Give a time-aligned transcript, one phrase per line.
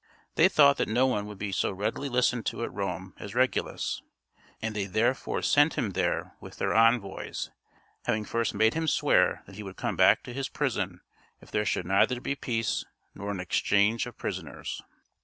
[0.33, 4.01] They thought that no one would be so readily listened to at Rome as Regulus,
[4.59, 7.51] and they therefore sent him there with their envoys,
[8.05, 11.01] having first made him swear that he would come back to his prison
[11.39, 12.83] if there should neither be peace
[13.13, 14.81] nor an exchange of prisoners.